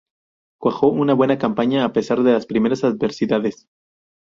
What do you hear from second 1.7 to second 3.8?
a pesar de las primeras adversidades.